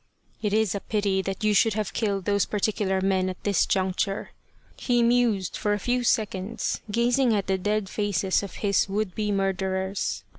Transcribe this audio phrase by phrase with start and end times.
[0.41, 4.31] "It is a pity that you should have killed those particular men at this juncture."
[4.75, 9.31] He mused for a few seconds, gazing at the dead faces of his would be
[9.31, 10.23] murderers.